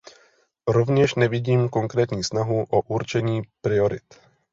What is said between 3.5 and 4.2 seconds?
priorit.